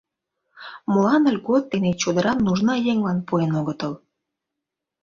Молан 0.91 1.23
льгот 1.35 1.63
дене 1.73 1.91
чодырам 2.01 2.39
нужна 2.45 2.73
еҥлан 2.91 3.19
пуэн 3.27 3.51
огытыл? 3.59 3.93